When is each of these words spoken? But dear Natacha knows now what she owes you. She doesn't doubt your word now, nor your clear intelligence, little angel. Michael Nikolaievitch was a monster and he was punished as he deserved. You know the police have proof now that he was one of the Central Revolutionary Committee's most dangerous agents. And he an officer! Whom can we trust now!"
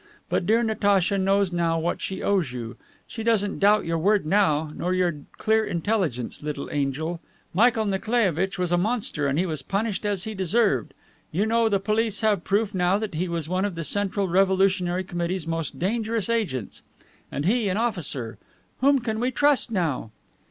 But 0.29 0.47
dear 0.47 0.63
Natacha 0.63 1.19
knows 1.19 1.51
now 1.51 1.77
what 1.77 2.01
she 2.01 2.23
owes 2.23 2.51
you. 2.51 2.75
She 3.05 3.21
doesn't 3.21 3.59
doubt 3.59 3.85
your 3.85 3.99
word 3.99 4.25
now, 4.25 4.71
nor 4.75 4.95
your 4.95 5.15
clear 5.37 5.63
intelligence, 5.63 6.41
little 6.41 6.71
angel. 6.71 7.21
Michael 7.53 7.85
Nikolaievitch 7.85 8.57
was 8.57 8.71
a 8.71 8.79
monster 8.79 9.27
and 9.27 9.37
he 9.37 9.45
was 9.45 9.61
punished 9.61 10.03
as 10.03 10.23
he 10.23 10.33
deserved. 10.33 10.95
You 11.31 11.45
know 11.45 11.69
the 11.69 11.79
police 11.79 12.21
have 12.21 12.43
proof 12.43 12.73
now 12.73 12.97
that 12.97 13.13
he 13.13 13.27
was 13.27 13.47
one 13.47 13.63
of 13.63 13.75
the 13.75 13.83
Central 13.83 14.27
Revolutionary 14.27 15.03
Committee's 15.03 15.45
most 15.45 15.77
dangerous 15.77 16.29
agents. 16.29 16.81
And 17.31 17.45
he 17.45 17.69
an 17.69 17.77
officer! 17.77 18.39
Whom 18.79 19.01
can 19.01 19.19
we 19.19 19.29
trust 19.29 19.69
now!" 19.69 20.09